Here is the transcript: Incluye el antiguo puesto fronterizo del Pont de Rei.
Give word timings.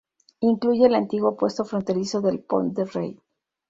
Incluye 0.39 0.87
el 0.87 0.95
antiguo 0.95 1.37
puesto 1.37 1.63
fronterizo 1.63 2.21
del 2.21 2.39
Pont 2.39 2.73
de 2.75 2.85
Rei. 2.85 3.19